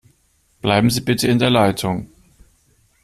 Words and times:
Bleiben 0.63 0.89
Sie 0.89 1.01
bitte 1.01 1.27
in 1.27 1.37
der 1.37 1.51
Leitung. 1.51 2.09